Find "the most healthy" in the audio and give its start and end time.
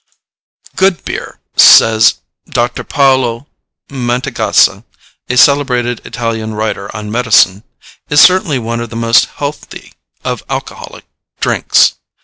8.89-9.93